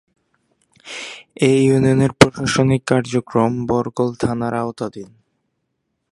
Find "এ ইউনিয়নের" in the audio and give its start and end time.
1.41-2.11